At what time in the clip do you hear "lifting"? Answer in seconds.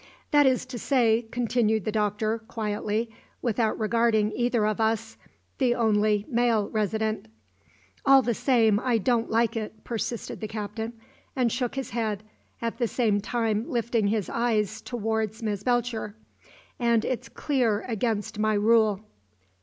13.69-14.07